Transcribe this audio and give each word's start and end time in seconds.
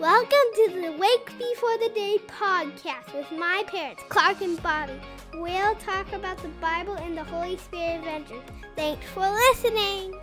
Welcome 0.00 0.30
to 0.54 0.80
the 0.80 0.92
Wake 0.92 1.26
Before 1.36 1.76
the 1.76 1.90
Day 1.94 2.16
podcast 2.26 3.14
with 3.14 3.30
my 3.38 3.64
parents, 3.66 4.02
Klarc 4.08 4.40
and 4.40 4.60
Bobbie. 4.62 4.98
We'll 5.34 5.74
talk 5.74 6.10
about 6.14 6.38
the 6.38 6.48
Bible 6.48 6.94
and 6.94 7.14
the 7.14 7.24
Holy 7.24 7.58
Spirit 7.58 7.98
adventures. 7.98 8.40
Thanks 8.76 9.04
for 9.08 9.28
listening. 9.28 10.18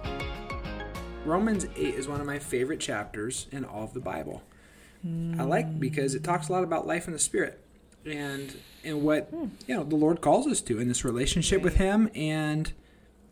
Romans 1.25 1.67
8 1.75 1.93
is 1.93 2.07
one 2.07 2.19
of 2.19 2.25
my 2.25 2.39
favorite 2.39 2.79
chapters 2.79 3.45
in 3.51 3.65
all 3.65 3.83
of 3.83 3.93
the 3.93 3.99
Bible. 3.99 4.41
I 5.37 5.43
like 5.43 5.79
because 5.79 6.15
it 6.15 6.23
talks 6.23 6.49
a 6.49 6.53
lot 6.53 6.63
about 6.63 6.87
life 6.87 7.05
in 7.05 7.13
the 7.13 7.19
spirit 7.19 7.63
and 8.03 8.55
and 8.83 9.03
what 9.03 9.25
hmm. 9.25 9.45
you 9.67 9.75
know 9.75 9.83
the 9.83 9.95
Lord 9.95 10.21
calls 10.21 10.47
us 10.47 10.59
to 10.61 10.79
in 10.79 10.87
this 10.87 11.05
relationship 11.05 11.61
with 11.61 11.75
him 11.75 12.09
and 12.15 12.73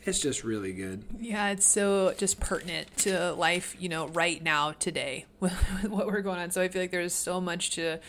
it's 0.05 0.19
just 0.19 0.43
really 0.43 0.71
good. 0.73 1.03
Yeah, 1.19 1.49
it's 1.49 1.65
so 1.65 2.13
just 2.17 2.39
pertinent 2.39 2.95
to 2.99 3.33
life, 3.33 3.75
you 3.79 3.89
know, 3.89 4.07
right 4.07 4.41
now, 4.41 4.71
today, 4.73 5.25
with 5.39 5.53
what 5.89 6.07
we're 6.07 6.21
going 6.21 6.39
on. 6.39 6.51
So 6.51 6.61
I 6.61 6.67
feel 6.67 6.81
like 6.83 6.91
there's 6.91 7.13
so 7.13 7.41
much 7.41 7.71
to, 7.71 7.99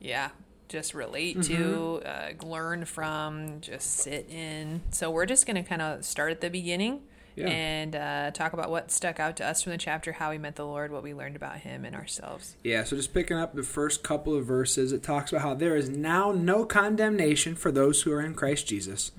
yeah, 0.00 0.30
just 0.68 0.94
relate 0.94 1.42
to, 1.44 2.02
uh, 2.04 2.30
learn 2.46 2.84
from, 2.84 3.60
just 3.60 3.90
sit 3.98 4.28
in. 4.30 4.80
So 4.90 5.10
we're 5.10 5.26
just 5.26 5.46
going 5.46 5.56
to 5.62 5.68
kind 5.68 5.82
of 5.82 6.04
start 6.04 6.30
at 6.30 6.40
the 6.40 6.48
beginning 6.50 7.00
Yeah. 7.34 7.48
and 7.48 7.96
uh, 7.96 8.30
talk 8.32 8.52
about 8.52 8.70
what 8.70 8.90
stuck 8.92 9.18
out 9.18 9.36
to 9.38 9.46
us 9.46 9.62
from 9.64 9.72
the 9.72 9.78
chapter, 9.78 10.12
how 10.12 10.30
we 10.30 10.38
met 10.38 10.54
the 10.56 10.64
Lord, 10.66 10.92
what 10.92 11.02
we 11.02 11.12
learned 11.14 11.34
about 11.36 11.58
Him 11.58 11.84
and 11.84 11.96
ourselves. 11.96 12.56
Yeah, 12.62 12.84
so 12.84 12.94
just 12.96 13.12
picking 13.14 13.36
up 13.36 13.54
the 13.54 13.62
first 13.64 14.02
couple 14.04 14.34
of 14.36 14.44
verses, 14.46 14.92
it 14.92 15.02
talks 15.02 15.32
about 15.32 15.42
how 15.42 15.54
there 15.54 15.74
is 15.76 15.88
now 15.88 16.30
no 16.32 16.64
condemnation 16.64 17.54
for 17.56 17.72
those 17.72 18.02
who 18.02 18.12
are 18.12 18.20
in 18.20 18.34
Christ 18.34 18.66
Jesus. 18.68 19.10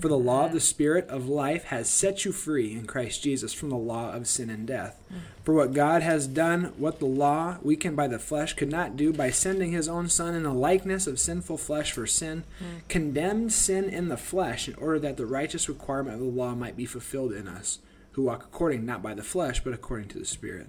For 0.00 0.08
the 0.08 0.18
law 0.18 0.46
of 0.46 0.52
the 0.52 0.60
Spirit 0.60 1.06
of 1.08 1.28
life 1.28 1.64
has 1.64 1.88
set 1.88 2.24
you 2.24 2.32
free 2.32 2.72
in 2.72 2.86
Christ 2.86 3.22
Jesus 3.22 3.52
from 3.52 3.68
the 3.68 3.76
law 3.76 4.12
of 4.12 4.26
sin 4.26 4.48
and 4.48 4.66
death. 4.66 4.98
For 5.44 5.52
what 5.52 5.74
God 5.74 6.00
has 6.00 6.26
done, 6.26 6.72
what 6.78 7.00
the 7.00 7.06
law, 7.06 7.58
weakened 7.62 7.96
by 7.96 8.08
the 8.08 8.18
flesh, 8.18 8.54
could 8.54 8.70
not 8.70 8.96
do 8.96 9.12
by 9.12 9.30
sending 9.30 9.72
his 9.72 9.88
own 9.88 10.08
Son 10.08 10.34
in 10.34 10.44
the 10.44 10.54
likeness 10.54 11.06
of 11.06 11.20
sinful 11.20 11.58
flesh 11.58 11.92
for 11.92 12.06
sin, 12.06 12.44
condemned 12.88 13.52
sin 13.52 13.84
in 13.84 14.08
the 14.08 14.16
flesh 14.16 14.68
in 14.68 14.74
order 14.76 14.98
that 15.00 15.18
the 15.18 15.26
righteous 15.26 15.68
requirement 15.68 16.14
of 16.14 16.20
the 16.20 16.26
law 16.26 16.54
might 16.54 16.76
be 16.76 16.86
fulfilled 16.86 17.32
in 17.32 17.46
us, 17.46 17.80
who 18.12 18.22
walk 18.22 18.44
according 18.44 18.86
not 18.86 19.02
by 19.02 19.12
the 19.12 19.22
flesh, 19.22 19.62
but 19.62 19.74
according 19.74 20.08
to 20.08 20.18
the 20.18 20.24
Spirit. 20.24 20.68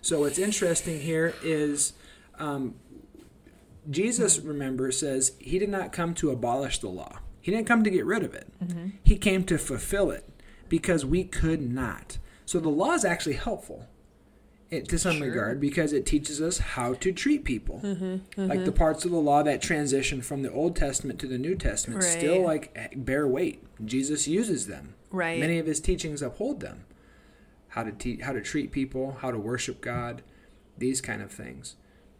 So 0.00 0.20
what's 0.20 0.38
interesting 0.38 1.00
here 1.00 1.34
is 1.44 1.92
um, 2.38 2.74
Jesus, 3.88 4.40
remember, 4.40 4.90
says 4.90 5.32
he 5.38 5.58
did 5.58 5.68
not 5.68 5.92
come 5.92 6.14
to 6.14 6.30
abolish 6.30 6.78
the 6.78 6.88
law. 6.88 7.20
He 7.44 7.50
didn't 7.50 7.66
come 7.66 7.84
to 7.84 7.90
get 7.90 8.06
rid 8.06 8.22
of 8.22 8.32
it. 8.32 8.50
Mm-hmm. 8.64 8.88
He 9.02 9.18
came 9.18 9.44
to 9.44 9.58
fulfill 9.58 10.10
it 10.10 10.26
because 10.70 11.04
we 11.04 11.24
could 11.24 11.60
not. 11.60 12.16
So 12.46 12.58
the 12.58 12.70
law 12.70 12.94
is 12.94 13.04
actually 13.04 13.34
helpful 13.34 13.86
it, 14.70 14.88
to 14.88 14.98
some 14.98 15.18
Sure. 15.18 15.26
regard 15.26 15.60
because 15.60 15.92
it 15.92 16.06
teaches 16.06 16.40
us 16.40 16.56
how 16.56 16.94
to 16.94 17.12
treat 17.12 17.44
people. 17.44 17.82
Mm-hmm, 17.84 18.04
mm-hmm. 18.04 18.46
Like 18.46 18.64
the 18.64 18.72
parts 18.72 19.04
of 19.04 19.10
the 19.10 19.18
law 19.18 19.42
that 19.42 19.60
transition 19.60 20.22
from 20.22 20.40
the 20.40 20.50
Old 20.50 20.74
Testament 20.74 21.18
to 21.20 21.26
the 21.26 21.36
New 21.36 21.54
Testament 21.54 22.02
still 22.02 22.40
like 22.40 22.72
eh, 22.74 22.88
bear 22.96 23.28
weight. 23.28 23.62
Jesus 23.84 24.26
uses 24.26 24.66
them. 24.66 24.94
Right. 25.10 25.38
Many 25.38 25.58
of 25.58 25.66
his 25.66 25.80
teachings 25.80 26.22
uphold 26.22 26.60
them. 26.60 26.86
How 27.68 27.82
to 27.82 27.92
te- 27.92 28.22
how 28.22 28.32
to 28.32 28.40
treat 28.40 28.72
people, 28.72 29.18
how 29.20 29.30
to 29.30 29.38
worship 29.38 29.82
God, 29.82 30.22
these 30.78 31.02
kind 31.02 31.20
of 31.20 31.30
things. 31.30 31.76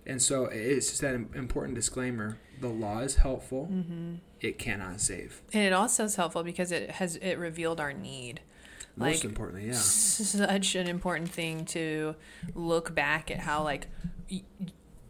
And 0.06 0.20
so 0.20 0.44
it's 0.46 0.90
just 0.90 1.00
that 1.00 1.14
important 1.14 1.74
disclaimer. 1.74 2.38
The 2.60 2.68
law 2.68 3.00
is 3.00 3.16
helpful. 3.16 3.68
Mm-hmm. 3.72 4.14
It 4.40 4.58
cannot 4.58 5.00
save. 5.00 5.40
And 5.52 5.62
it 5.64 5.72
also 5.72 6.04
is 6.04 6.16
helpful 6.16 6.42
because 6.42 6.70
it 6.72 6.90
has 6.92 7.16
it 7.16 7.38
revealed 7.38 7.80
our 7.80 7.92
need. 7.92 8.40
Most 8.96 9.16
Like, 9.16 9.24
importantly, 9.24 9.66
yeah. 9.68 9.72
such 9.74 10.74
an 10.76 10.86
important 10.86 11.30
thing 11.30 11.64
to 11.66 12.14
look 12.54 12.94
back 12.94 13.30
at 13.30 13.40
how 13.40 13.64
like 13.64 13.88
y- 14.30 14.42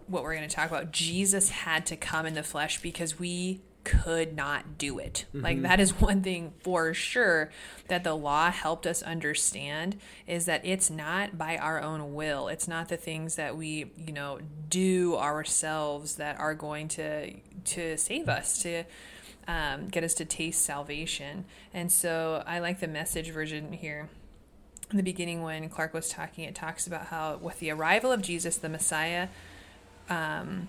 what 0.07 0.23
we're 0.23 0.35
going 0.35 0.49
to 0.49 0.55
talk 0.55 0.71
about 0.71 0.91
jesus 0.93 1.49
had 1.51 1.85
to 1.87 1.97
come 1.97 2.25
in 2.27 2.35
the 2.35 2.43
flesh 2.43 2.81
because 2.83 3.19
we 3.19 3.61
could 3.85 4.35
not 4.35 4.79
do 4.79 4.99
it 4.99 5.27
like 5.35 5.63
that 5.63 5.79
is 5.79 5.91
one 6.01 6.23
thing 6.23 6.53
for 6.61 6.95
sure 6.95 7.51
that 7.89 8.03
the 8.03 8.15
law 8.15 8.51
helped 8.51 8.87
us 8.87 9.03
understand 9.03 9.97
is 10.27 10.47
that 10.47 10.65
it's 10.65 10.91
not 10.91 11.37
by 11.37 11.57
our 11.57 11.81
own 11.81 12.15
will 12.15 12.49
it's 12.49 12.67
not 12.67 12.89
the 12.89 12.97
things 12.97 13.37
that 13.37 13.57
we 13.57 13.93
you 13.97 14.13
know 14.13 14.39
do 14.69 15.17
ourselves 15.17 16.17
that 16.17 16.39
are 16.41 16.55
going 16.55 16.89
to 16.89 17.31
to 17.65 17.97
save 17.97 18.29
us 18.29 18.63
to 18.63 18.85
um, 19.47 19.89
get 19.89 20.05
us 20.05 20.15
to 20.15 20.25
taste 20.25 20.63
salvation. 20.63 21.45
And 21.73 21.91
so 21.91 22.43
I 22.47 22.59
like 22.61 22.81
the 22.81 22.89
message 22.89 23.31
version 23.31 23.73
here. 23.73 24.09
In 24.91 24.97
the 24.97 25.03
beginning, 25.03 25.43
when 25.43 25.69
Klarc 25.69 25.93
was 25.93 26.09
talking, 26.09 26.45
it 26.45 26.55
talks 26.55 26.87
about 26.87 27.07
how 27.07 27.39
with 27.41 27.59
the 27.59 27.71
arrival 27.71 28.13
of 28.13 28.23
Jesus, 28.23 28.57
the 28.57 28.69
Messiah, 28.69 29.29
um, 30.09 30.69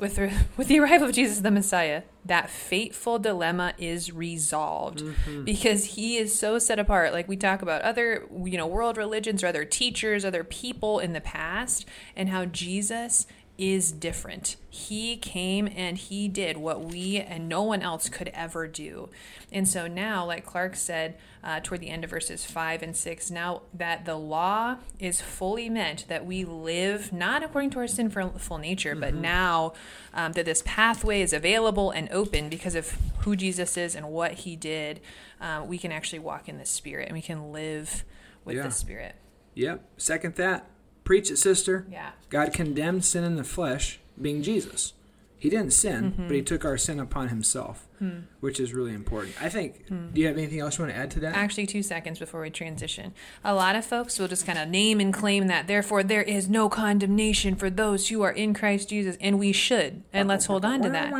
with 0.00 0.16
the, 0.16 0.32
with 0.56 0.68
the 0.68 0.80
arrival 0.80 1.08
of 1.08 1.14
Jesus, 1.14 1.40
the 1.40 1.50
Messiah, 1.50 2.02
that 2.24 2.50
fateful 2.50 3.18
dilemma 3.18 3.74
is 3.78 4.12
resolved 4.12 5.00
mm-hmm. 5.00 5.44
because 5.44 5.84
he 5.84 6.16
is 6.16 6.38
so 6.38 6.58
set 6.58 6.78
apart. 6.78 7.12
Like 7.12 7.28
we 7.28 7.36
talk 7.36 7.62
about 7.62 7.82
other, 7.82 8.26
you 8.44 8.58
know, 8.58 8.66
world 8.66 8.96
religions 8.96 9.42
or 9.42 9.46
other 9.46 9.64
teachers, 9.64 10.24
other 10.24 10.44
people 10.44 10.98
in 10.98 11.12
the 11.12 11.20
past, 11.20 11.86
and 12.16 12.28
how 12.28 12.44
Jesus 12.44 13.26
is 13.60 13.92
different. 13.92 14.56
He 14.70 15.18
came 15.18 15.68
and 15.76 15.98
he 15.98 16.28
did 16.28 16.56
what 16.56 16.80
we 16.82 17.18
and 17.18 17.46
no 17.46 17.62
one 17.62 17.82
else 17.82 18.08
could 18.08 18.28
ever 18.32 18.66
do. 18.66 19.10
And 19.52 19.68
so 19.68 19.86
now, 19.86 20.24
like 20.24 20.46
Klarc 20.46 20.76
said 20.76 21.16
uh, 21.44 21.60
toward 21.62 21.80
the 21.80 21.90
end 21.90 22.02
of 22.02 22.08
verses 22.10 22.44
5 22.44 22.82
and 22.82 22.96
6, 22.96 23.30
now 23.30 23.62
that 23.74 24.06
the 24.06 24.14
law 24.14 24.76
is 24.98 25.20
fully 25.20 25.68
meant 25.68 26.06
that 26.08 26.24
we 26.24 26.44
live 26.46 27.12
not 27.12 27.42
according 27.42 27.70
to 27.70 27.80
our 27.80 27.86
sinful 27.86 28.56
nature, 28.58 28.94
but 28.94 29.14
now 29.14 29.74
um, 30.14 30.32
that 30.32 30.46
this 30.46 30.62
pathway 30.64 31.20
is 31.20 31.34
available 31.34 31.90
and 31.90 32.08
open 32.10 32.48
because 32.48 32.74
of 32.74 32.96
who 33.18 33.36
Jesus 33.36 33.76
is 33.76 33.94
and 33.94 34.08
what 34.08 34.32
he 34.32 34.56
did, 34.56 35.00
uh, 35.38 35.62
we 35.66 35.76
can 35.76 35.92
actually 35.92 36.20
walk 36.20 36.48
in 36.48 36.56
the 36.56 36.64
Spirit 36.66 37.08
and 37.08 37.14
we 37.14 37.22
can 37.22 37.52
live 37.52 38.04
with 38.46 38.56
Yeah. 38.56 38.62
the 38.62 38.70
Spirit. 38.70 39.16
Yep. 39.54 39.84
Second 39.98 40.36
that. 40.36 40.66
Preach 41.10 41.28
it, 41.28 41.38
sister. 41.38 41.88
Yeah. 41.90 42.10
God 42.28 42.52
condemned 42.52 43.04
sin 43.04 43.24
in 43.24 43.34
the 43.34 43.42
flesh, 43.42 43.98
being 44.22 44.44
Jesus. 44.44 44.92
He 45.36 45.50
didn't 45.50 45.72
sin, 45.72 46.12
mm-hmm. 46.12 46.28
but 46.28 46.36
he 46.36 46.42
took 46.42 46.64
our 46.64 46.78
sin 46.78 47.00
upon 47.00 47.30
himself, 47.30 47.88
hmm. 47.98 48.20
which 48.38 48.60
is 48.60 48.72
really 48.72 48.94
important. 48.94 49.34
I 49.42 49.48
think. 49.48 49.88
Hmm. 49.88 50.10
Do 50.12 50.20
you 50.20 50.28
have 50.28 50.38
anything 50.38 50.60
else 50.60 50.78
you 50.78 50.84
want 50.84 50.94
to 50.94 51.00
add 51.00 51.10
to 51.10 51.20
that? 51.20 51.34
Actually, 51.34 51.66
two 51.66 51.82
seconds 51.82 52.20
before 52.20 52.42
we 52.42 52.50
transition. 52.50 53.12
A 53.42 53.54
lot 53.54 53.74
of 53.74 53.84
folks 53.84 54.20
will 54.20 54.28
just 54.28 54.46
kind 54.46 54.56
of 54.56 54.68
name 54.68 55.00
and 55.00 55.12
claim 55.12 55.48
that, 55.48 55.66
therefore, 55.66 56.04
there 56.04 56.22
is 56.22 56.48
no 56.48 56.68
condemnation 56.68 57.56
for 57.56 57.70
those 57.70 58.06
who 58.06 58.22
are 58.22 58.30
in 58.30 58.54
Christ 58.54 58.90
Jesus, 58.90 59.16
and 59.20 59.36
we 59.36 59.50
should. 59.50 60.04
And 60.12 60.28
let's 60.28 60.46
hold 60.46 60.64
on 60.64 60.80
to 60.82 60.90
that. 60.90 61.10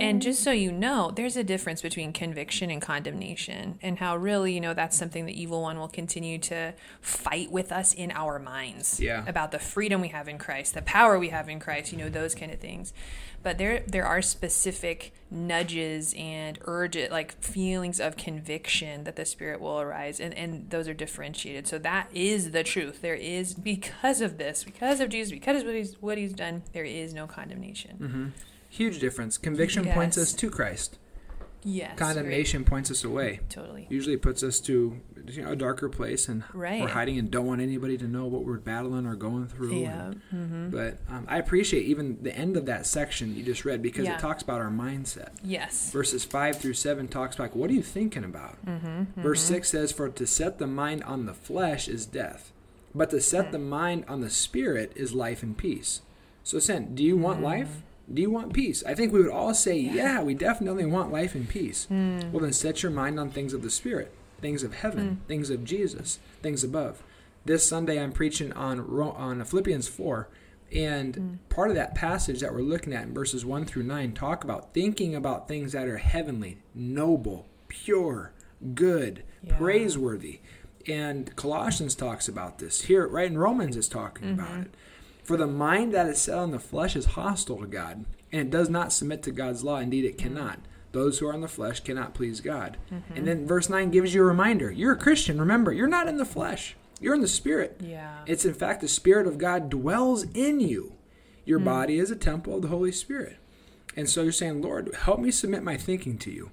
And 0.00 0.20
mm-hmm. 0.20 0.20
just 0.20 0.42
so 0.42 0.50
you 0.50 0.72
know, 0.72 1.10
there's 1.14 1.36
a 1.36 1.44
difference 1.44 1.82
between 1.82 2.12
conviction 2.12 2.70
and 2.70 2.80
condemnation, 2.80 3.78
and 3.82 3.98
how 3.98 4.16
really, 4.16 4.52
you 4.52 4.60
know, 4.60 4.74
that's 4.74 4.96
something 4.96 5.26
the 5.26 5.40
evil 5.40 5.62
one 5.62 5.78
will 5.78 5.88
continue 5.88 6.38
to 6.38 6.74
fight 7.00 7.50
with 7.50 7.72
us 7.72 7.94
in 7.94 8.10
our 8.12 8.38
minds 8.38 9.00
Yeah. 9.00 9.24
about 9.26 9.50
the 9.50 9.58
freedom 9.58 10.00
we 10.00 10.08
have 10.08 10.28
in 10.28 10.38
Christ, 10.38 10.74
the 10.74 10.82
power 10.82 11.18
we 11.18 11.30
have 11.30 11.48
in 11.48 11.60
Christ, 11.60 11.92
you 11.92 11.98
know, 11.98 12.08
those 12.08 12.34
kind 12.34 12.52
of 12.52 12.58
things. 12.60 12.92
But 13.42 13.58
there 13.58 13.84
there 13.86 14.04
are 14.04 14.22
specific 14.22 15.12
nudges 15.30 16.14
and 16.18 16.58
urge 16.62 16.96
like 17.10 17.40
feelings 17.40 18.00
of 18.00 18.16
conviction 18.16 19.04
that 19.04 19.14
the 19.14 19.24
spirit 19.24 19.60
will 19.60 19.80
arise 19.80 20.18
and, 20.18 20.34
and 20.34 20.68
those 20.70 20.88
are 20.88 20.94
differentiated. 20.94 21.68
So 21.68 21.78
that 21.78 22.08
is 22.12 22.50
the 22.50 22.64
truth. 22.64 23.02
There 23.02 23.14
is 23.14 23.54
because 23.54 24.20
of 24.20 24.38
this, 24.38 24.64
because 24.64 24.98
of 24.98 25.10
Jesus, 25.10 25.30
because 25.30 25.60
of 25.60 25.66
what 25.66 25.76
he's 25.76 25.94
what 26.02 26.18
he's 26.18 26.32
done, 26.32 26.64
there 26.72 26.84
is 26.84 27.14
no 27.14 27.28
condemnation. 27.28 27.98
Mm-hmm. 28.00 28.26
Huge 28.68 28.98
difference. 28.98 29.38
Conviction 29.38 29.84
points 29.86 30.18
us 30.18 30.32
to 30.34 30.50
Christ. 30.50 30.98
Yes. 31.64 31.98
Condemnation 31.98 32.64
points 32.64 32.92
us 32.92 33.02
away. 33.02 33.40
Totally. 33.48 33.88
Usually 33.90 34.16
puts 34.16 34.44
us 34.44 34.60
to 34.60 35.00
you 35.28 35.42
know, 35.42 35.50
a 35.50 35.56
darker 35.56 35.88
place, 35.88 36.28
and 36.28 36.44
Right. 36.54 36.80
we're 36.80 36.86
hiding 36.88 37.18
and 37.18 37.28
don't 37.28 37.46
want 37.46 37.60
anybody 37.60 37.98
to 37.98 38.06
know 38.06 38.26
what 38.26 38.44
we're 38.44 38.58
battling 38.58 39.04
or 39.04 39.16
going 39.16 39.48
through. 39.48 39.80
Yeah. 39.80 40.12
And- 40.30 40.70
But 40.70 40.98
um, 41.08 41.24
I 41.26 41.38
appreciate 41.38 41.86
even 41.86 42.22
the 42.22 42.36
end 42.36 42.56
of 42.56 42.66
that 42.66 42.86
section 42.86 43.34
you 43.34 43.42
just 43.42 43.64
read 43.64 43.82
because 43.82 44.04
Yeah. 44.04 44.14
it 44.14 44.20
talks 44.20 44.44
about 44.44 44.60
our 44.60 44.70
mindset. 44.70 45.30
Yes. 45.42 45.90
Verses 45.90 46.24
5 46.24 46.58
through 46.60 46.74
7 46.74 47.08
talks 47.08 47.34
about 47.34 47.56
what 47.56 47.70
are 47.70 47.74
you 47.74 47.82
thinking 47.82 48.22
about? 48.22 48.64
Mm-hmm, 48.64 49.20
Verse 49.20 49.40
6 49.42 49.68
says, 49.70 49.90
For 49.90 50.08
to 50.08 50.26
set 50.26 50.58
the 50.58 50.68
mind 50.68 51.02
on 51.02 51.26
the 51.26 51.34
flesh 51.34 51.88
is 51.88 52.06
death, 52.06 52.52
but 52.94 53.10
to 53.10 53.20
set 53.20 53.46
Hmm. 53.46 53.52
the 53.52 53.58
mind 53.58 54.04
on 54.06 54.20
the 54.20 54.30
spirit 54.30 54.92
is 54.94 55.12
life 55.14 55.42
and 55.42 55.56
peace. 55.58 56.02
So, 56.44 56.60
Sen, 56.60 56.94
do 56.94 57.02
you 57.02 57.16
want 57.16 57.42
life? 57.42 57.82
Do 58.12 58.22
you 58.22 58.30
want 58.30 58.52
peace? 58.52 58.84
I 58.84 58.94
think 58.94 59.12
we 59.12 59.20
would 59.20 59.30
all 59.30 59.54
say, 59.54 59.76
yeah, 59.78 60.22
we 60.22 60.34
definitely 60.34 60.86
want 60.86 61.12
life 61.12 61.34
and 61.34 61.48
peace. 61.48 61.86
Hmm. 61.86 62.20
Well, 62.30 62.42
then 62.42 62.52
set 62.52 62.82
your 62.82 62.92
mind 62.92 63.18
on 63.18 63.30
things 63.30 63.52
of 63.52 63.62
the 63.62 63.70
spirit, 63.70 64.14
things 64.40 64.62
of 64.62 64.74
heaven, 64.74 65.08
hmm. 65.08 65.24
things 65.26 65.50
of 65.50 65.64
Jesus, 65.64 66.18
things 66.42 66.62
above. 66.62 67.02
This 67.44 67.66
Sunday, 67.66 68.00
I'm 68.00 68.12
preaching 68.12 68.52
on 68.52 68.80
on 68.80 69.44
Philippians 69.44 69.88
4. 69.88 70.28
And 70.72 71.14
hmm. 71.16 71.34
part 71.48 71.70
of 71.70 71.76
that 71.76 71.94
passage 71.94 72.40
that 72.40 72.54
we're 72.54 72.60
looking 72.60 72.92
at 72.92 73.04
in 73.04 73.14
verses 73.14 73.44
1 73.44 73.64
through 73.66 73.84
9 73.84 74.12
talk 74.12 74.44
about 74.44 74.72
thinking 74.72 75.14
about 75.14 75.48
things 75.48 75.72
that 75.72 75.88
are 75.88 75.98
heavenly, 75.98 76.58
noble, 76.74 77.46
pure, 77.68 78.32
good, 78.74 79.24
Yeah. 79.42 79.56
praiseworthy. 79.56 80.40
And 80.86 81.34
Colossians 81.34 81.96
talks 81.96 82.28
about 82.28 82.58
this. 82.58 82.82
Here, 82.82 83.06
right 83.08 83.26
in 83.26 83.38
Romans, 83.38 83.76
is 83.76 83.88
talking 83.88 84.30
about 84.30 84.50
mm-hmm. 84.50 84.62
it. 84.62 84.74
For 85.26 85.36
the 85.36 85.48
mind 85.48 85.92
that 85.92 86.06
is 86.06 86.22
set 86.22 86.38
on 86.38 86.52
the 86.52 86.60
flesh 86.60 86.94
is 86.94 87.04
hostile 87.04 87.58
to 87.58 87.66
God, 87.66 88.04
and 88.30 88.42
it 88.42 88.50
does 88.50 88.70
not 88.70 88.92
submit 88.92 89.24
to 89.24 89.32
God's 89.32 89.64
law. 89.64 89.78
Indeed, 89.78 90.04
it 90.04 90.16
cannot. 90.16 90.60
Those 90.92 91.18
who 91.18 91.26
are 91.26 91.34
in 91.34 91.40
the 91.40 91.48
flesh 91.48 91.80
cannot 91.80 92.14
please 92.14 92.40
God. 92.40 92.76
And 92.92 93.02
mm-hmm. 93.02 93.24
then 93.24 93.46
verse 93.46 93.68
9 93.68 93.90
gives 93.90 94.14
you 94.14 94.22
a 94.22 94.24
reminder. 94.24 94.70
You're 94.70 94.92
a 94.92 94.96
Christian. 94.96 95.40
Remember, 95.40 95.72
you're 95.72 95.88
not 95.88 96.06
in 96.06 96.16
the 96.16 96.24
flesh, 96.24 96.76
you're 97.00 97.16
in 97.16 97.22
the 97.22 97.26
spirit. 97.26 97.80
Yeah. 97.82 98.20
It's 98.24 98.44
in 98.44 98.54
fact 98.54 98.82
the 98.82 98.88
Spirit 98.88 99.26
of 99.26 99.36
God 99.36 99.68
dwells 99.68 100.22
in 100.32 100.60
you. 100.60 100.92
Your 101.44 101.58
mm. 101.58 101.64
body 101.64 101.98
is 101.98 102.12
a 102.12 102.16
temple 102.16 102.54
of 102.54 102.62
the 102.62 102.68
Holy 102.68 102.92
Spirit. 102.92 103.38
And 103.96 104.08
so 104.08 104.22
you're 104.22 104.30
saying, 104.30 104.62
Lord, 104.62 104.94
help 104.94 105.18
me 105.18 105.32
submit 105.32 105.64
my 105.64 105.76
thinking 105.76 106.18
to 106.18 106.30
you. 106.30 106.52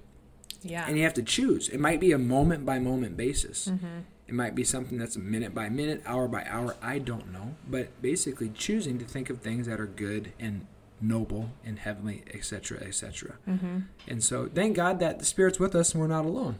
yeah. 0.62 0.84
And 0.88 0.98
you 0.98 1.04
have 1.04 1.14
to 1.14 1.22
choose. 1.22 1.68
It 1.68 1.78
might 1.78 2.00
be 2.00 2.10
a 2.10 2.18
moment 2.18 2.66
by 2.66 2.80
moment 2.80 3.16
basis. 3.16 3.68
Mm-hmm. 3.68 4.00
It 4.26 4.34
might 4.34 4.54
be 4.54 4.64
something 4.64 4.98
that's 4.98 5.16
minute 5.16 5.54
by 5.54 5.68
minute, 5.68 6.02
hour 6.06 6.28
by 6.28 6.44
hour. 6.48 6.76
I 6.80 6.98
don't 6.98 7.32
know. 7.32 7.56
But 7.68 8.00
basically, 8.00 8.50
choosing 8.50 8.98
to 8.98 9.04
think 9.04 9.28
of 9.28 9.40
things 9.40 9.66
that 9.66 9.80
are 9.80 9.86
good 9.86 10.32
and 10.40 10.66
noble 11.00 11.50
and 11.64 11.78
heavenly, 11.78 12.22
etc., 12.32 12.78
etc. 12.80 13.34
And 14.06 14.24
so, 14.24 14.48
thank 14.52 14.76
God 14.76 14.98
that 15.00 15.18
the 15.18 15.24
Spirit's 15.24 15.60
with 15.60 15.74
us 15.74 15.92
and 15.92 16.00
we're 16.00 16.06
not 16.06 16.24
alone. 16.24 16.58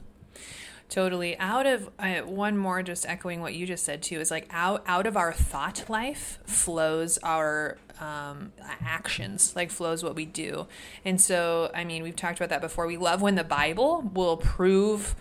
Totally. 0.91 1.37
Out 1.39 1.67
of 1.67 1.91
uh, 1.99 2.21
one 2.21 2.57
more, 2.57 2.83
just 2.83 3.07
echoing 3.07 3.41
what 3.41 3.55
you 3.55 3.67
just 3.67 3.85
said 3.85 4.03
too, 4.03 4.21
is 4.21 4.31
like 4.31 4.47
out 4.51 4.85
out 4.87 5.07
of 5.07 5.17
our 5.17 5.33
thought 5.33 5.89
life 5.89 6.39
flows 6.45 7.19
our 7.19 7.79
um, 8.01 8.53
actions, 8.63 9.57
like 9.57 9.71
flows 9.71 10.05
what 10.05 10.15
we 10.15 10.27
do. 10.27 10.67
And 11.05 11.21
so, 11.21 11.71
I 11.75 11.85
mean, 11.85 12.03
we've 12.03 12.17
talked 12.17 12.39
about 12.39 12.51
that 12.51 12.61
before. 12.61 12.87
We 12.87 12.97
love 12.97 13.23
when 13.23 13.35
the 13.35 13.45
Bible 13.45 14.09
will 14.15 14.37
prove 14.37 15.17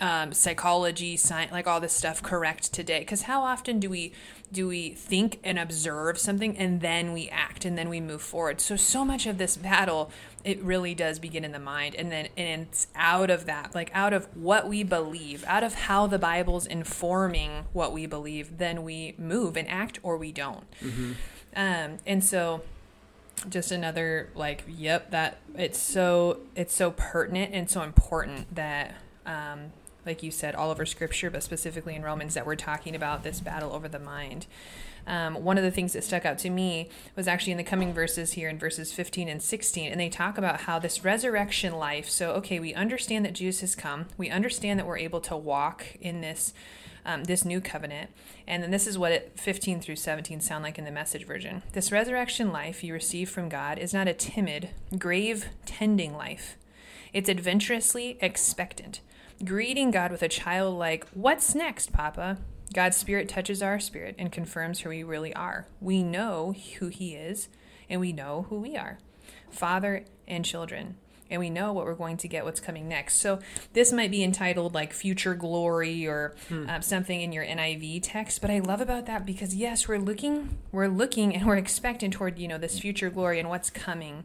um, 0.00 0.32
psychology, 0.32 1.16
science, 1.16 1.52
like 1.52 1.66
all 1.66 1.80
this 1.80 1.92
stuff 1.92 2.22
correct 2.22 2.72
today. 2.72 3.00
Because 3.00 3.22
how 3.22 3.42
often 3.42 3.80
do 3.80 3.90
we 3.90 4.12
do 4.50 4.66
we 4.66 4.90
think 4.90 5.38
and 5.44 5.58
observe 5.58 6.18
something 6.18 6.56
and 6.56 6.80
then 6.80 7.12
we 7.12 7.28
act 7.28 7.64
and 7.64 7.76
then 7.76 7.88
we 7.88 8.00
move 8.00 8.22
forward? 8.22 8.60
So 8.60 8.76
so 8.76 9.04
much 9.04 9.26
of 9.26 9.38
this 9.38 9.56
battle 9.56 10.10
it 10.44 10.62
really 10.62 10.94
does 10.94 11.18
begin 11.18 11.44
in 11.44 11.52
the 11.52 11.58
mind 11.58 11.94
and 11.94 12.10
then 12.10 12.28
and 12.36 12.62
it's 12.62 12.86
out 12.94 13.28
of 13.28 13.46
that 13.46 13.74
like 13.74 13.90
out 13.92 14.12
of 14.12 14.26
what 14.36 14.68
we 14.68 14.82
believe 14.82 15.44
out 15.46 15.64
of 15.64 15.74
how 15.74 16.06
the 16.06 16.18
bible's 16.18 16.64
informing 16.64 17.66
what 17.72 17.92
we 17.92 18.06
believe 18.06 18.56
then 18.58 18.82
we 18.84 19.14
move 19.18 19.56
and 19.56 19.68
act 19.68 19.98
or 20.02 20.16
we 20.16 20.30
don't 20.32 20.64
um, 21.56 21.98
and 22.06 22.22
so 22.22 22.62
just 23.48 23.70
another 23.70 24.30
like 24.34 24.64
yep 24.66 25.10
that 25.10 25.38
it's 25.54 25.78
so 25.78 26.40
it's 26.54 26.74
so 26.74 26.92
pertinent 26.92 27.52
and 27.52 27.68
so 27.68 27.82
important 27.82 28.54
that 28.54 28.94
um, 29.26 29.67
like 30.08 30.22
you 30.22 30.30
said 30.30 30.54
all 30.54 30.70
over 30.70 30.84
scripture 30.84 31.30
but 31.30 31.42
specifically 31.42 31.94
in 31.94 32.02
romans 32.02 32.34
that 32.34 32.46
we're 32.46 32.56
talking 32.56 32.96
about 32.96 33.22
this 33.22 33.40
battle 33.40 33.72
over 33.72 33.88
the 33.88 33.98
mind 33.98 34.46
um, 35.06 35.36
one 35.36 35.56
of 35.56 35.64
the 35.64 35.70
things 35.70 35.94
that 35.94 36.04
stuck 36.04 36.26
out 36.26 36.38
to 36.38 36.50
me 36.50 36.90
was 37.16 37.26
actually 37.28 37.52
in 37.52 37.56
the 37.58 37.64
coming 37.64 37.94
verses 37.94 38.32
here 38.32 38.48
in 38.48 38.58
verses 38.58 38.92
15 38.92 39.28
and 39.28 39.42
16 39.42 39.90
and 39.90 40.00
they 40.00 40.08
talk 40.08 40.36
about 40.36 40.62
how 40.62 40.78
this 40.78 41.04
resurrection 41.04 41.74
life 41.74 42.08
so 42.10 42.32
okay 42.32 42.58
we 42.58 42.74
understand 42.74 43.24
that 43.24 43.34
jesus 43.34 43.60
has 43.60 43.74
come 43.76 44.06
we 44.16 44.28
understand 44.28 44.78
that 44.78 44.86
we're 44.86 44.98
able 44.98 45.20
to 45.20 45.36
walk 45.36 45.96
in 46.00 46.20
this 46.20 46.52
um, 47.08 47.24
this 47.24 47.44
new 47.44 47.60
covenant. 47.60 48.10
And 48.46 48.62
then 48.62 48.70
this 48.70 48.86
is 48.86 48.98
what 48.98 49.12
it 49.12 49.32
15 49.36 49.80
through 49.80 49.96
17 49.96 50.40
sound 50.40 50.62
like 50.62 50.78
in 50.78 50.84
the 50.84 50.90
message 50.90 51.26
version. 51.26 51.62
This 51.72 51.90
resurrection 51.90 52.52
life 52.52 52.84
you 52.84 52.92
receive 52.92 53.30
from 53.30 53.48
God 53.48 53.78
is 53.78 53.94
not 53.94 54.08
a 54.08 54.12
timid, 54.12 54.70
grave 54.98 55.46
tending 55.64 56.14
life. 56.14 56.56
It's 57.14 57.30
adventurously 57.30 58.18
expectant, 58.20 59.00
greeting 59.44 59.90
God 59.90 60.10
with 60.10 60.22
a 60.22 60.28
childlike, 60.28 61.06
What's 61.14 61.54
next, 61.54 61.92
Papa? 61.92 62.38
God's 62.74 62.96
Spirit 62.96 63.28
touches 63.28 63.62
our 63.62 63.80
spirit 63.80 64.14
and 64.18 64.30
confirms 64.30 64.80
who 64.80 64.90
we 64.90 65.02
really 65.02 65.34
are. 65.34 65.66
We 65.80 66.02
know 66.02 66.54
who 66.78 66.88
He 66.88 67.14
is, 67.14 67.48
and 67.88 68.00
we 68.00 68.12
know 68.12 68.46
who 68.48 68.60
we 68.60 68.76
are 68.76 68.98
Father 69.50 70.04
and 70.26 70.44
children 70.44 70.96
and 71.30 71.40
we 71.40 71.50
know 71.50 71.72
what 71.72 71.84
we're 71.84 71.94
going 71.94 72.16
to 72.18 72.28
get 72.28 72.44
what's 72.44 72.60
coming 72.60 72.88
next. 72.88 73.16
So 73.16 73.38
this 73.72 73.92
might 73.92 74.10
be 74.10 74.22
entitled 74.22 74.74
like 74.74 74.92
future 74.92 75.34
glory 75.34 76.06
or 76.06 76.34
um, 76.50 76.82
something 76.82 77.20
in 77.20 77.32
your 77.32 77.44
niv 77.44 78.00
text 78.02 78.40
but 78.40 78.50
i 78.50 78.58
love 78.58 78.80
about 78.80 79.06
that 79.06 79.24
because 79.26 79.54
yes 79.54 79.88
we're 79.88 79.98
looking 79.98 80.58
we're 80.72 80.88
looking 80.88 81.34
and 81.34 81.46
we're 81.46 81.56
expecting 81.56 82.10
toward 82.10 82.38
you 82.38 82.48
know 82.48 82.58
this 82.58 82.78
future 82.78 83.10
glory 83.10 83.38
and 83.38 83.48
what's 83.48 83.70
coming 83.70 84.24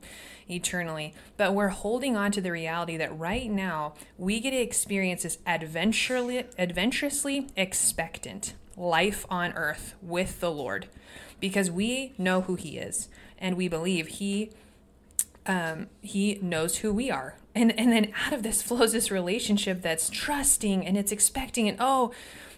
eternally. 0.50 1.14
But 1.38 1.54
we're 1.54 1.70
holding 1.70 2.16
on 2.16 2.32
to 2.34 2.42
the 2.42 2.52
reality 2.52 2.98
that 2.98 3.18
right 3.18 3.50
now 3.50 3.94
we 4.18 4.40
get 4.40 4.52
to 4.52 4.58
experience 4.58 5.24
this 5.24 5.38
adventurely 5.46 6.46
adventurously 6.58 7.48
expectant 7.56 8.54
life 8.76 9.26
on 9.30 9.54
earth 9.54 9.94
with 10.02 10.40
the 10.40 10.50
lord 10.50 10.88
because 11.40 11.70
we 11.70 12.14
know 12.18 12.42
who 12.42 12.56
he 12.56 12.80
is 12.80 13.08
and 13.38 13.56
we 13.56 13.68
believe 13.68 14.08
he 14.08 14.50
um, 15.46 15.88
he 16.02 16.40
knows 16.42 16.78
who 16.78 16.94
we 16.94 17.12
are. 17.12 17.36
And 17.56 17.78
and 17.78 17.92
then 17.92 18.12
out 18.26 18.34
of 18.34 18.44
this 18.44 18.62
flows 18.62 18.94
this 18.94 19.12
relationship 19.12 19.82
that's 19.82 20.10
trusting 20.10 20.86
and 20.86 20.98
it's 20.98 21.12
expecting 21.12 21.68
and 21.70 21.78
oh, 21.80 22.12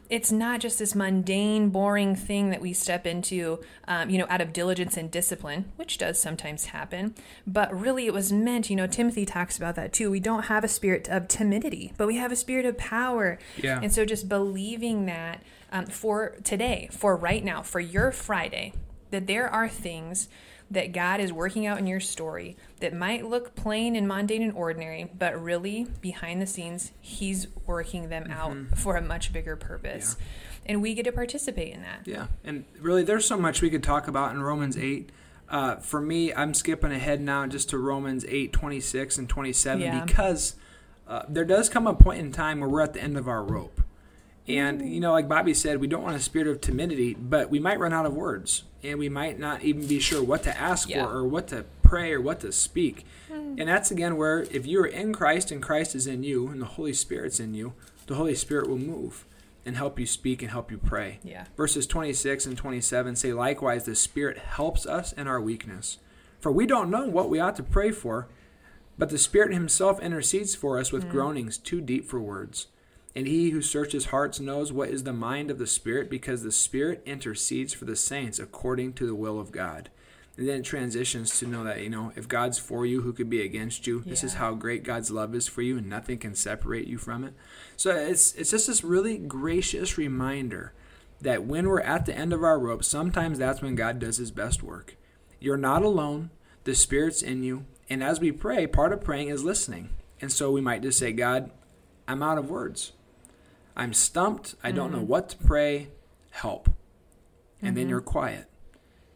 it's 0.10 0.32
not 0.32 0.60
just 0.60 0.78
this 0.78 0.94
mundane, 0.94 1.70
boring 1.70 2.16
thing 2.16 2.52
that 2.52 2.62
we 2.62 2.74
step 2.74 3.08
into, 3.08 3.60
um, 3.88 4.10
you 4.10 4.18
know, 4.18 4.28
out 4.30 4.42
of 4.42 4.54
diligence 4.54 4.98
and 4.98 5.10
discipline, 5.10 5.72
which 5.78 5.98
does 5.98 6.20
sometimes 6.20 6.66
happen. 6.66 7.16
But 7.48 7.78
really, 7.78 8.06
it 8.06 8.14
was 8.14 8.32
meant, 8.32 8.70
you 8.70 8.76
know, 8.76 8.88
Timothy 8.88 9.26
talks 9.26 9.58
about 9.58 9.76
that 9.76 9.94
too. 9.94 10.12
We 10.12 10.20
don't 10.20 10.44
have 10.44 10.64
a 10.64 10.68
spirit 10.68 11.10
of 11.10 11.28
timidity, 11.28 11.94
but 11.98 12.08
we 12.08 12.18
have 12.18 12.32
a 12.32 12.36
spirit 12.36 12.66
of 12.66 12.78
power. 12.78 13.40
Yeah. 13.58 13.80
And 13.82 13.92
so 13.92 14.06
just 14.06 14.30
believing 14.30 15.06
that 15.08 15.42
um, 15.72 15.88
for 15.88 16.36
today, 16.44 16.90
for 16.92 17.16
right 17.16 17.44
now, 17.44 17.64
for 17.64 17.80
your 17.80 18.12
Friday, 18.12 18.74
that 19.12 19.28
there 19.28 19.50
are 19.50 19.68
things 19.68 20.30
that 20.72 20.92
God 20.92 21.20
is 21.20 21.32
working 21.32 21.66
out 21.66 21.78
in 21.78 21.86
your 21.88 22.00
story 22.00 22.58
that 22.80 22.94
might 22.94 23.26
look 23.26 23.56
plain 23.56 23.96
and 23.96 24.08
mundane 24.08 24.42
and 24.42 24.52
ordinary, 24.54 25.10
but 25.18 25.42
really 25.42 25.88
behind 26.02 26.42
the 26.42 26.46
scenes, 26.48 26.92
He's 27.00 27.48
working 27.66 28.10
them 28.10 28.30
out 28.32 28.56
for 28.76 28.96
a 28.96 29.02
much 29.02 29.32
bigger 29.32 29.56
purpose. 29.56 30.16
And 30.66 30.82
we 30.82 30.96
get 30.96 31.04
to 31.06 31.12
participate 31.12 31.74
in 31.74 31.82
that. 31.84 32.02
Yeah, 32.06 32.28
and 32.44 32.66
really, 32.82 33.04
there's 33.04 33.26
so 33.28 33.38
much 33.38 33.62
we 33.62 33.70
could 33.70 33.84
talk 33.84 34.08
about 34.08 34.34
in 34.34 34.42
Romans 34.42 34.78
8. 34.78 35.12
Uh, 35.48 35.76
for 35.76 36.02
me, 36.02 36.34
I'm 36.34 36.56
skipping 36.56 36.92
ahead 36.92 37.22
now 37.22 37.46
just 37.46 37.70
to 37.70 37.78
Romans 37.78 38.26
8, 38.28 38.52
26 38.52 39.20
and 39.20 39.30
27 39.30 39.82
Yeah. 39.82 40.04
because 40.04 40.56
uh, 41.08 41.22
there 41.30 41.46
does 41.46 41.70
come 41.70 41.86
a 41.86 41.94
point 41.94 42.20
in 42.20 42.32
time 42.32 42.60
where 42.62 42.70
we're 42.70 42.82
at 42.82 42.94
the 42.94 43.04
end 43.04 43.16
of 43.16 43.28
our 43.28 43.44
rope. 43.44 43.82
And, 44.48 44.88
you 44.88 45.00
know, 45.00 45.12
like 45.12 45.28
Bobbie 45.28 45.56
said, 45.56 45.80
we 45.80 45.88
don't 45.88 46.04
want 46.04 46.16
a 46.16 46.20
spirit 46.20 46.48
of 46.48 46.62
timidity, 46.62 47.16
but 47.16 47.50
we 47.50 47.60
might 47.60 47.80
run 47.80 47.94
out 47.94 48.06
of 48.06 48.14
words 48.14 48.64
and 48.84 49.00
we 49.00 49.10
might 49.10 49.40
not 49.40 49.64
even 49.64 49.88
be 49.88 50.00
sure 50.00 50.24
what 50.24 50.44
to 50.44 50.56
ask 50.56 50.88
Yeah. 50.88 51.06
for 51.06 51.12
or 51.12 51.26
what 51.26 51.48
to 51.48 51.66
pray 51.82 52.14
or 52.14 52.22
what 52.22 52.42
to 52.42 52.52
speak. 52.52 53.06
Hmm. 53.28 53.56
And 53.58 53.68
that's 53.68 53.90
again 53.90 54.18
where 54.18 54.42
if 54.52 54.68
you 54.68 54.80
are 54.82 54.88
in 54.88 55.14
Christ 55.14 55.52
and 55.52 55.62
Christ 55.62 55.96
is 55.96 56.06
in 56.06 56.24
you 56.24 56.48
and 56.48 56.62
the 56.62 56.66
Holy 56.66 56.94
Spirit's 56.94 57.40
in 57.40 57.56
you, 57.56 57.74
the 58.06 58.16
Holy 58.16 58.36
Spirit 58.36 58.70
will 58.70 58.78
move 58.78 59.26
and 59.66 59.76
help 59.76 60.00
you 60.00 60.06
speak 60.06 60.44
and 60.44 60.52
help 60.52 60.70
you 60.70 60.78
pray. 60.78 61.20
Yeah. 61.24 61.46
Verses 61.58 61.88
26 61.88 62.46
and 62.46 62.56
27 62.56 63.16
say, 63.16 63.34
Likewise, 63.34 63.86
the 63.86 63.96
Spirit 63.96 64.38
helps 64.38 64.86
us 64.86 65.12
in 65.14 65.28
our 65.28 65.42
weakness. 65.42 65.98
For 66.40 66.52
we 66.52 66.68
don't 66.68 66.92
know 66.92 67.08
what 67.08 67.30
we 67.30 67.40
ought 67.40 67.56
to 67.56 67.64
pray 67.64 67.90
for, 67.90 68.28
but 68.96 69.10
the 69.10 69.18
Spirit 69.18 69.54
Himself 69.54 70.00
intercedes 70.00 70.54
for 70.54 70.78
us 70.78 70.92
with 70.92 71.06
hmm. 71.06 71.10
groanings 71.10 71.58
too 71.58 71.82
deep 71.82 72.06
for 72.06 72.20
words. 72.20 72.68
And 73.16 73.28
He 73.28 73.52
who 73.52 73.62
searches 73.62 74.08
hearts 74.08 74.40
knows 74.40 74.74
what 74.74 74.90
is 74.90 75.04
the 75.04 75.14
mind 75.14 75.50
of 75.50 75.58
the 75.58 75.68
Spirit, 75.68 76.10
because 76.10 76.44
the 76.44 76.52
Spirit 76.52 77.02
intercedes 77.06 77.74
for 77.74 77.86
the 77.86 77.96
saints 77.96 78.40
according 78.40 78.94
to 78.94 79.06
the 79.06 79.16
will 79.16 79.40
of 79.40 79.52
God. 79.52 79.90
And 80.38 80.50
then 80.50 80.60
it 80.60 80.66
transitions 80.66 81.40
to 81.40 81.48
know 81.48 81.64
that, 81.64 81.82
you 81.82 81.90
know, 81.90 82.12
if 82.18 82.28
God's 82.28 82.60
for 82.60 82.86
you, 82.86 83.02
who 83.02 83.14
could 83.14 83.30
be 83.30 83.42
against 83.42 83.88
you? 83.88 84.02
This 84.06 84.22
is 84.22 84.34
how 84.34 84.54
great 84.54 84.84
God's 84.84 85.10
love 85.10 85.34
is 85.34 85.48
for 85.48 85.62
you, 85.62 85.78
and 85.78 85.90
nothing 85.90 86.18
can 86.18 86.36
separate 86.36 86.88
you 86.88 86.98
from 86.98 87.24
it. 87.24 87.34
So 87.78 87.96
it's 87.96 88.34
it's 88.34 88.52
just 88.52 88.68
this 88.68 88.84
really 88.84 89.18
gracious 89.18 89.98
reminder 89.98 90.74
that 91.22 91.46
when 91.46 91.70
we're 91.70 91.80
at 91.80 92.06
the 92.06 92.14
end 92.14 92.34
of 92.34 92.44
our 92.44 92.60
rope, 92.60 92.84
sometimes 92.84 93.40
that's 93.40 93.62
when 93.62 93.76
God 93.76 93.98
does 93.98 94.18
his 94.18 94.32
best 94.32 94.62
work. 94.62 94.98
You're 95.40 95.56
not 95.56 95.84
alone, 95.84 96.32
the 96.66 96.76
Spirit's 96.76 97.22
in 97.22 97.44
you. 97.44 97.66
And 97.90 98.04
as 98.04 98.20
we 98.20 98.34
pray, 98.34 98.68
part 98.68 98.92
of 98.92 99.04
praying 99.04 99.30
is 99.30 99.46
listening. 99.46 99.90
And 100.20 100.34
so 100.34 100.52
we 100.52 100.60
might 100.60 100.82
just 100.82 101.00
say, 101.00 101.14
God, 101.14 101.52
I'm 102.10 102.22
out 102.22 102.38
of 102.38 102.50
words. 102.50 102.92
I'm 103.76 103.94
stumped. 103.94 104.56
I 104.64 104.72
don't 104.72 104.92
know 104.92 105.00
mm-hmm. 105.00 105.08
what 105.08 105.30
to 105.30 105.38
pray. 105.38 105.90
Help. 106.32 106.70
And 107.62 107.76
then 107.76 107.84
mm-hmm. 107.84 107.90
you're 107.92 108.02
quiet. 108.02 108.50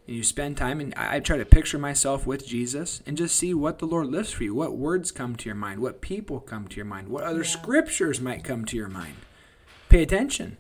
And 0.08 0.16
you 0.16 0.24
spend 0.24 0.58
time, 0.58 0.80
and 0.80 0.94
I 0.98 1.18
I 1.18 1.20
try 1.20 1.38
to 1.38 1.46
picture 1.46 1.78
myself 1.78 2.26
with 2.26 2.48
Jesus 2.48 3.02
and 3.06 3.18
just 3.18 3.36
see 3.36 3.54
what 3.54 3.80
the 3.80 3.86
Lord 3.86 4.08
lifts 4.08 4.32
for 4.32 4.44
you. 4.44 4.56
What 4.56 4.76
words 4.76 5.12
come 5.12 5.36
to 5.36 5.46
your 5.46 5.56
mind? 5.56 5.82
What 5.82 6.02
people 6.02 6.40
come 6.40 6.68
to 6.68 6.76
your 6.76 6.86
mind? 6.86 7.10
What 7.10 7.24
other 7.24 7.44
Yeah. 7.44 7.50
scriptures 7.50 8.20
might 8.20 8.44
come 8.44 8.66
to 8.66 8.76
your 8.76 8.90
mind? 8.90 9.16
Pay 9.88 10.02
attention. 10.02 10.58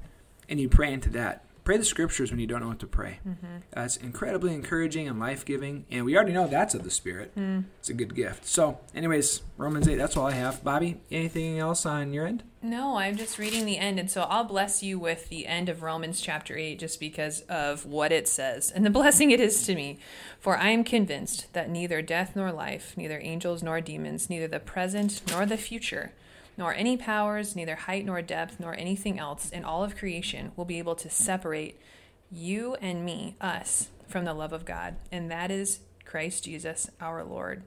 And 0.48 0.60
you 0.60 0.70
pray 0.70 0.94
into 0.94 1.10
that. 1.12 1.46
Pray 1.70 1.78
the 1.78 1.86
scriptures 1.86 2.32
when 2.32 2.40
you 2.40 2.48
don't 2.48 2.62
know 2.62 2.70
what 2.70 2.80
to 2.80 2.88
pray. 2.88 3.20
Mm-hmm. 3.28 3.58
That's 3.70 3.96
incredibly 3.96 4.56
encouraging 4.56 5.08
and 5.08 5.20
life 5.20 5.46
giving. 5.46 5.86
And 5.92 6.04
we 6.04 6.16
already 6.16 6.34
know 6.34 6.48
that's 6.48 6.74
of 6.74 6.84
the 6.84 6.90
Spirit. 6.90 7.36
Mm. 7.36 7.66
It's 7.78 7.90
a 7.90 7.94
good 7.94 8.16
gift. 8.16 8.48
So, 8.48 8.80
anyways, 8.96 9.44
Romans 9.56 9.88
8, 9.88 9.94
that's 9.94 10.18
all 10.18 10.26
I 10.26 10.32
have. 10.32 10.64
Bobbie, 10.64 11.00
anything 11.12 11.60
else 11.60 11.86
on 11.86 12.12
your 12.12 12.26
end? 12.26 12.42
No, 12.64 12.98
I'm 12.98 13.18
just 13.18 13.38
reading 13.38 13.68
the 13.68 13.78
end, 13.78 14.00
and 14.00 14.10
so 14.10 14.24
I'll 14.24 14.46
bless 14.46 14.82
you 14.82 14.98
with 14.98 15.30
the 15.30 15.46
end 15.46 15.70
of 15.70 15.84
Romans 15.84 16.22
chapter 16.22 16.58
8 16.58 16.80
just 16.80 17.00
because 17.00 17.42
of 17.42 17.86
what 17.86 18.12
it 18.12 18.28
says 18.28 18.72
and 18.72 18.84
the 18.84 18.90
blessing 19.00 19.30
it 19.30 19.40
is 19.40 19.64
to 19.68 19.76
me. 19.76 20.00
For 20.40 20.58
I 20.58 20.70
am 20.70 20.84
convinced 20.84 21.54
that 21.54 21.70
neither 21.70 22.02
death 22.02 22.36
nor 22.36 22.52
life, 22.52 22.96
neither 22.98 23.20
angels 23.20 23.62
nor 23.62 23.80
demons, 23.80 24.28
neither 24.28 24.48
the 24.48 24.60
present 24.60 25.22
nor 25.30 25.46
the 25.46 25.56
future, 25.56 26.14
nor 26.60 26.75
any 26.75 26.98
powers, 26.98 27.56
neither 27.56 27.75
height 27.75 28.06
nor 28.06 28.22
depth, 28.22 28.60
nor 28.60 28.75
anything 28.75 29.18
else 29.18 29.50
in 29.50 29.63
all 29.63 29.82
of 29.82 29.96
creation 29.96 30.51
will 30.58 30.66
be 30.66 30.78
able 30.78 30.94
to 30.94 31.10
separate 31.10 31.80
you 32.30 32.75
and 32.82 33.06
me, 33.06 33.38
us, 33.39 33.88
from 34.08 34.25
the 34.25 34.34
love 34.34 34.51
of 34.51 34.66
God, 34.66 34.98
and 35.10 35.32
that 35.32 35.50
is 35.50 35.80
Christ 36.04 36.44
Jesus 36.44 36.89
our 37.00 37.24
Lord. 37.24 37.63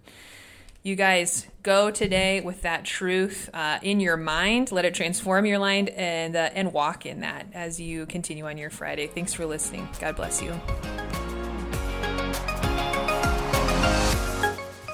You 0.83 0.95
guys 0.95 1.47
go 1.63 1.91
today 1.91 2.41
with 2.41 2.63
that 2.63 2.85
truth 2.85 3.49
uh, 3.55 3.79
in 3.83 3.99
your 3.99 4.17
mind. 4.17 4.73
Let 4.73 4.85
it 4.85 4.95
transform 4.95 5.47
your 5.47 5.61
mind 5.61 5.89
and 5.91 6.37
uh, 6.37 6.51
and 6.55 6.73
walk 6.73 7.07
in 7.07 7.21
that 7.21 7.47
as 7.55 7.81
you 7.81 8.05
continue 8.07 8.47
on 8.47 8.59
your 8.59 8.71
Friday. 8.71 9.07
Thanks 9.07 9.33
for 9.33 9.47
listening. 9.47 9.89
God 10.01 10.17
bless 10.17 10.43
you. 10.43 10.61